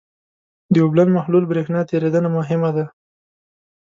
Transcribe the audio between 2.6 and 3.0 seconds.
ده.